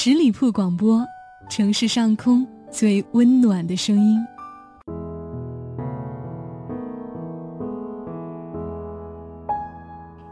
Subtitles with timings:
[0.00, 1.04] 十里铺广播，
[1.50, 4.16] 城市上空最温暖的声音。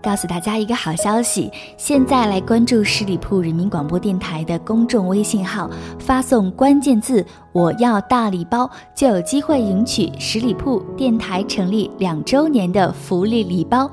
[0.00, 5.68] 告诉大家一个好消息，现在来关注十里铺人民广播电台的公众微信号，
[5.98, 13.90] 发送关键字“我要大礼包”，就有机会赢取十里铺电台成立两周年的福利礼包。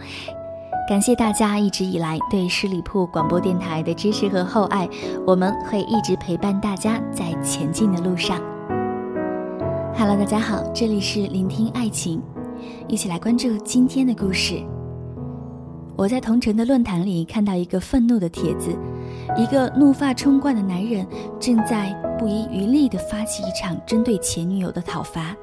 [0.88, 4.88] 感谢大家一直以来对十里铺广播电台的支持和厚爱，
[5.25, 8.39] 我们会一直陪伴大家在前进的路上。
[9.98, 12.21] Hello，大家好，这里是聆听爱情，
[12.88, 14.61] 一起来关注今天的故事。
[15.95, 18.70] 我在同城的论坛里看到一个愤怒的帖子，
[19.36, 21.03] 一个怒发冲冠的男人
[21.39, 25.36] 正在不遗余力地发起一场针对前女友的讨伐。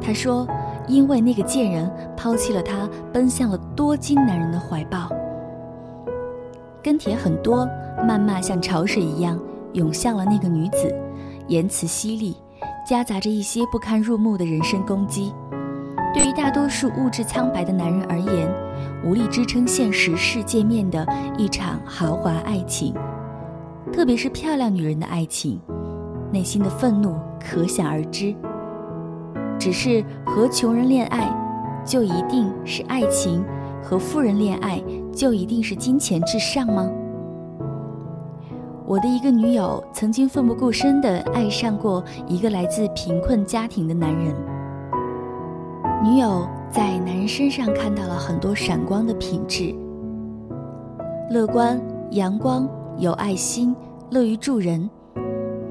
[0.00, 0.46] 他说
[0.86, 5.08] ：“因为那个贱人抛弃了他，奔向了多金男人的怀抱。”
[6.82, 7.66] 跟帖很多，
[8.06, 9.38] 谩骂像潮水一样
[9.72, 10.94] 涌向了那个女子，
[11.48, 12.36] 言辞犀利，
[12.86, 15.32] 夹杂着一些不堪入目的人身攻击。
[16.12, 18.48] 对于大多数物质苍白的男人而言，
[19.02, 21.06] 无力支撑现实世界面的
[21.38, 22.94] 一场豪华爱情，
[23.92, 25.58] 特别是漂亮女人的爱情，
[26.30, 28.34] 内心的愤怒可想而知。
[29.58, 31.30] 只是和穷人恋爱，
[31.84, 33.42] 就一定是爱情；
[33.82, 36.90] 和富人恋爱，就一定是金钱至上吗？
[38.86, 44.34] 我的一个女友曾经奋不顾身地爱上过一个来自贫困家庭的男人。
[46.02, 49.74] 女友在男人身上看到了很多闪光的品质：
[51.30, 53.74] 乐观、阳光、有爱心、
[54.10, 54.90] 乐于助人。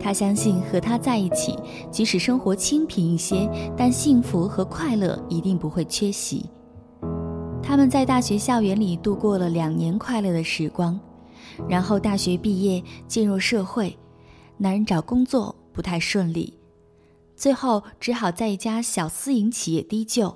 [0.03, 1.57] 他相信和他在一起，
[1.89, 6.45] 即使生活清贫一些，但幸福和快乐一定不会缺席。
[7.61, 10.99] 他们在大学校园里度过了两年快乐的时光，
[11.69, 13.97] 然后大学毕业进入社会，
[14.57, 16.53] 男人找工作不太顺利。
[17.37, 20.35] 最后只好在一家小私营企业低就。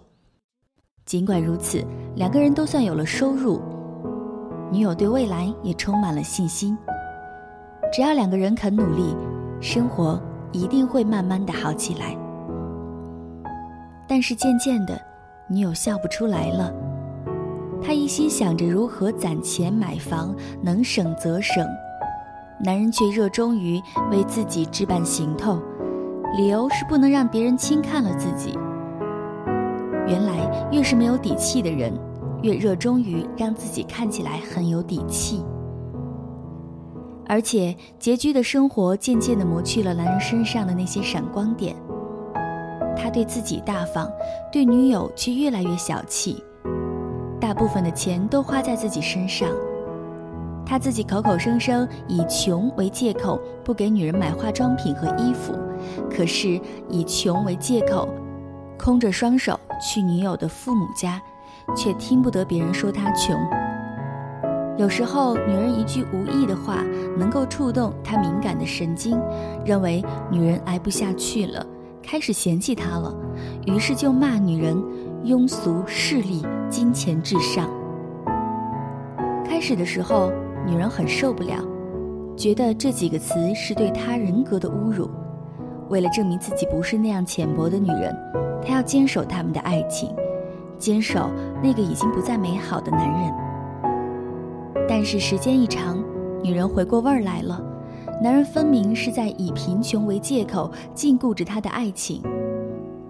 [1.05, 3.61] 尽管如此，两个人都算有了收入，
[4.71, 6.77] 女友对未来也充满了信心。
[7.93, 9.15] 只要两个人肯努力，
[9.59, 12.17] 生活一定会慢慢的好起来。
[14.07, 14.99] 但是渐渐的，
[15.49, 16.73] 女友笑不出来了。
[17.81, 21.67] 她一心想着如何攒钱买房，能省则省，
[22.63, 23.81] 男人却热衷于
[24.11, 25.59] 为自己置办行头。
[26.35, 28.57] 理由是不能让别人轻看了自己。
[30.07, 31.93] 原来，越是没有底气的人，
[32.41, 35.43] 越热衷于让自己看起来很有底气。
[37.27, 41.75] 而且，拮据的生活渐渐地磨去了男人身上的那些闪光点。
[42.95, 44.09] 他对自己大方，
[44.51, 46.43] 对女友却越来越小气，
[47.39, 49.49] 大部分的钱都花在自己身上。
[50.65, 55.53] 他自己口口声声以穷为借口，不给女人买化妆品和衣服。
[56.09, 56.59] 可是
[56.89, 58.09] 以穷为借口，
[58.77, 61.21] 空着双手去女友的父母家，
[61.75, 63.39] 却听不得别人说他穷。
[64.77, 66.83] 有时候，女人一句无意的话，
[67.17, 69.19] 能够触动他敏感的神经，
[69.65, 71.65] 认为女人挨不下去了，
[72.03, 73.11] 开始嫌弃他了，
[73.65, 74.77] 于是就骂女人
[75.25, 77.67] 庸俗、势利、金钱至上。
[79.43, 80.31] 开始的时候，
[80.63, 81.55] 女人很受不了，
[82.35, 85.09] 觉得这几个词是对她人格的侮辱。
[85.89, 88.15] 为了证明自己不是那样浅薄的女人，
[88.63, 90.13] 她要坚守他们的爱情，
[90.77, 91.31] 坚守
[91.63, 93.46] 那个已经不再美好的男人。
[94.89, 96.03] 但是时间一长，
[96.41, 97.61] 女人回过味儿来了，
[98.23, 102.21] 男人分明是在以贫穷为借口禁锢着她的爱情。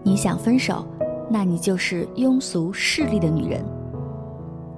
[0.04, 0.88] 你想分手，
[1.30, 3.64] 那你就是庸俗势利的女人。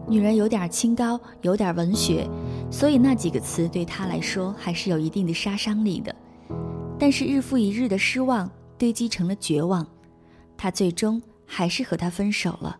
[0.07, 2.27] 女人有点清高，有点文学，
[2.69, 6.13] 所以那几个词对她来说还是有一定的杀伤力的。
[6.97, 9.87] 但是日复一日的失望堆积成了绝望，
[10.57, 12.77] 他最终还是和他分手了。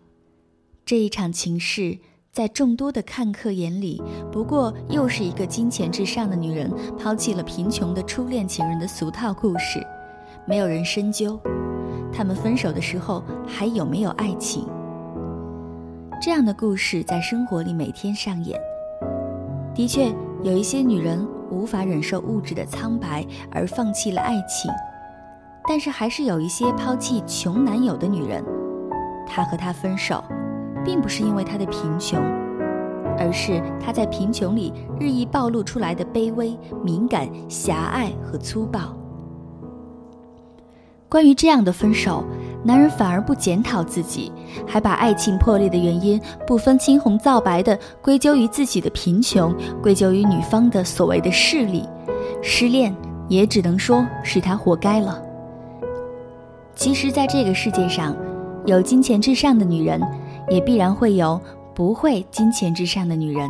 [0.83, 1.97] 这一场情事
[2.39, 4.01] 在众多的看客眼里，
[4.31, 9.85] 不过又是一个金钱至上的女人抛弃了贫穷的初恋情人的俗套故事。
[10.45, 11.37] 没有人深究，
[12.13, 14.65] 他们分手的时候还有没有爱情？
[16.21, 18.57] 这样的故事在生活里每天上演。
[19.75, 20.09] 的确，
[20.41, 21.27] 有一些女人。
[21.51, 24.71] 无法忍受物质的苍白而放弃了爱情，
[25.67, 28.41] 但是还是有一些抛弃穷男友的女人，
[29.27, 30.23] 她和他分手，
[30.89, 32.19] 并不是因为他的贫穷，
[33.15, 38.79] 而是他在贫穷里日益暴露出来的卑微、敏感、狭隘和粗暴。
[41.07, 42.25] 关于这样的分手。
[42.63, 44.31] 男人反而不检讨自己，
[44.67, 51.87] 还把爱情破裂的原因不分青红皂白地归咎于自己的贫穷，归咎于女方的所谓的势力，
[52.41, 52.93] 失恋，
[53.29, 55.21] 也只能说是他活该了。
[56.75, 58.13] 其实，在这个世界上，
[58.65, 60.01] 有金钱至上的女人，
[60.49, 61.39] 也必然会有
[61.73, 63.49] 不会金钱至上的女人。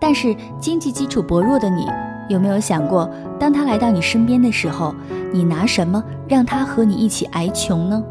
[0.00, 1.86] 但是，经济基础薄弱的你，
[2.28, 4.94] 有没有想过，当他来到你身边的时候，
[5.32, 8.02] 你拿什么让他和你一起挨穷呢？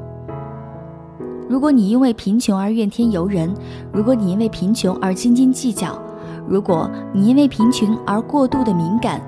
[1.49, 3.53] 如果你因为贫穷而怨天尤人，
[3.93, 5.97] 如果你因为贫穷而斤斤计较，
[6.45, 9.21] 如果你因为贫穷而过度的敏感，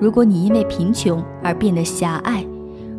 [0.00, 2.44] 如果你因为贫穷而变得狭隘，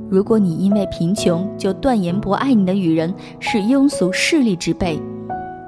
[0.10, 4.98] 如果你因为贫穷就断言不爱你的女人是庸俗势利之辈，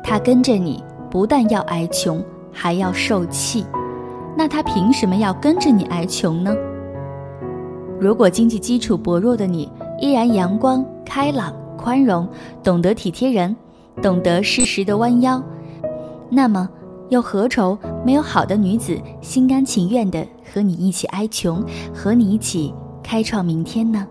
[0.06, 2.24] 他跟着你不但要挨穷。
[2.58, 3.66] 还要受气，
[4.38, 6.56] 那他凭什么要跟着你挨穷呢？
[8.00, 9.70] 如果经济基础薄弱的你
[10.00, 12.26] 依然阳光开朗、宽容，
[12.64, 13.54] 懂得体贴人，
[14.02, 15.44] 懂得适时的弯腰，
[16.30, 16.70] 那么
[17.10, 21.62] 又何愁没有好的女子心甘情愿的和你一起挨穷，
[21.94, 22.74] 和你一起
[23.04, 24.08] 开创明天呢？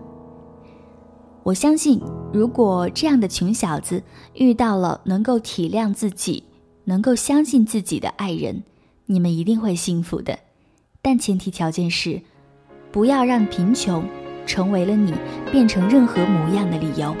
[1.41, 1.99] 我相信，
[2.35, 4.03] 如果这样的穷小子
[4.33, 6.43] 遇到了能够体谅自己。
[6.87, 8.61] 能够相信自己的爱人，
[9.07, 10.37] 你们一定会幸福的，
[11.01, 12.21] 但前提条件是，
[12.91, 14.07] 不要让贫穷
[14.45, 15.11] 成为了你
[15.51, 17.15] 变成任何模样的理由。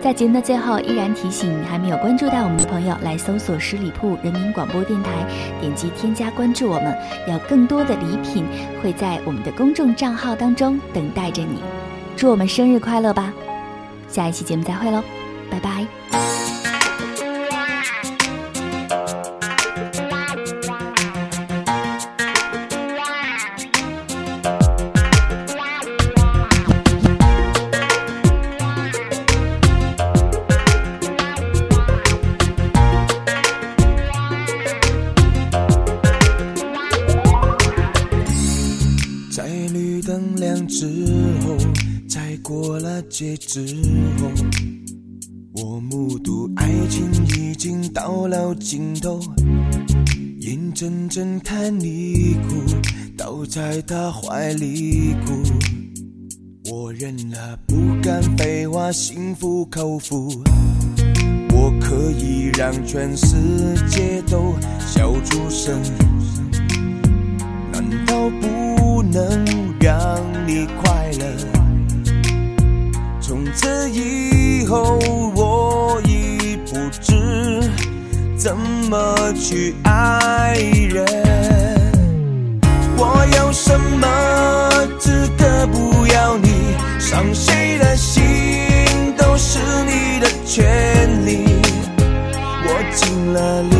[0.00, 5.10] 在节目的最后，依然提醒还没有关注到我们的朋友，来搜索十里铺人民广播电台，
[5.60, 6.96] 点击添加关注我们，
[7.28, 8.44] 有更多的礼品
[8.80, 11.58] 会在我们的公众账号当中等待着你。
[12.16, 13.34] 祝我们生日快乐吧！
[14.08, 15.02] 下一期节目再会喽，
[15.50, 15.86] 拜拜。
[42.46, 43.66] 过了街之
[44.20, 44.30] 后，
[45.54, 49.18] 我目睹爱情已经到了尽头，
[50.38, 52.54] 眼睁睁看你哭，
[53.18, 56.70] 倒在他怀里哭。
[56.70, 60.30] 我认了，不敢废话，心服口服。
[61.50, 63.34] 我可以让全世
[63.88, 64.54] 界都
[64.86, 65.82] 笑出声，
[67.72, 69.65] 难道不能
[74.66, 74.98] 后，
[75.34, 77.14] 我已不知
[78.36, 78.56] 怎
[78.90, 80.54] 么去爱
[80.90, 81.06] 人。
[82.98, 84.06] 我有什么
[84.98, 86.74] 资格不要你？
[86.98, 88.24] 伤谁的心
[89.16, 91.44] 都是你的权利。
[92.64, 93.75] 我尽了力，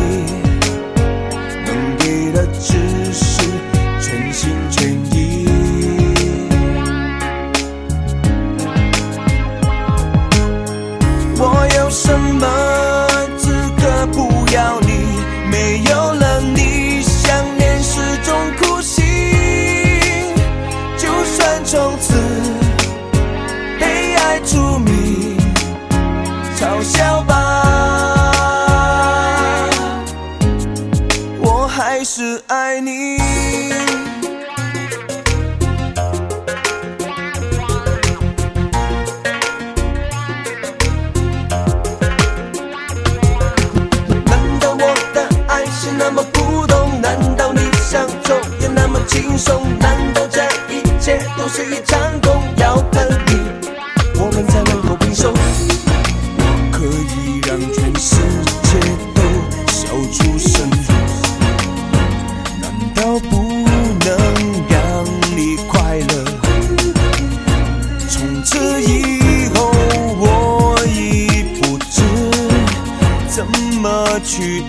[31.77, 34.06] 还是爱你。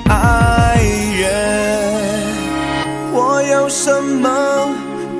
[0.08, 0.80] 爱
[1.20, 1.22] 人。
[3.12, 4.28] 我有什么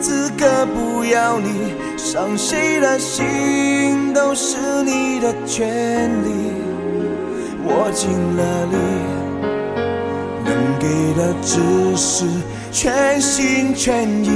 [0.01, 1.75] 资格不要你？
[1.97, 6.29] 伤谁的心都是你的权利。
[7.63, 8.77] 我尽了力，
[10.45, 11.61] 能给的只
[11.97, 12.25] 是
[12.73, 14.29] 全心全意。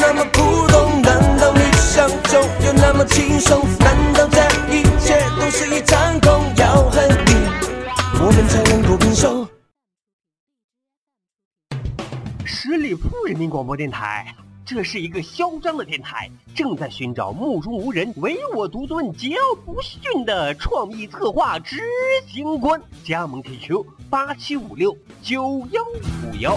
[0.00, 1.02] 那么普通？
[1.02, 3.62] 难道你想就有那么轻松？
[3.78, 4.40] 难道这
[4.74, 6.42] 一切都是一场空？
[6.56, 7.34] 要恨你，
[8.18, 9.46] 我们才能够平手？
[12.46, 14.34] 十里铺人民广播电台。
[14.64, 21.78] 这是一个嚣张的电台，正在寻找目中无人、唯我独尊、桀骜不驯的创意策划执
[22.28, 22.80] 行官。
[23.04, 26.56] 加盟 QQ 八七五六九幺五幺。